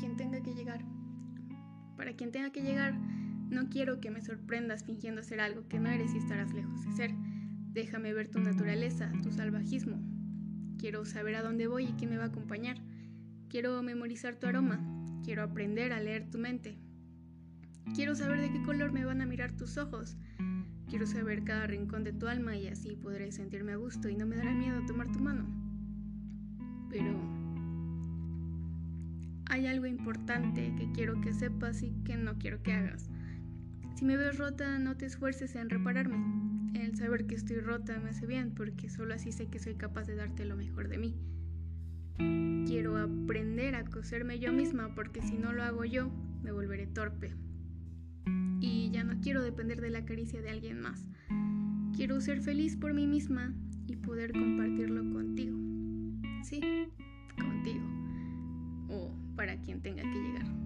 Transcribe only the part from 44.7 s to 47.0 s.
porque si no lo hago yo, me volveré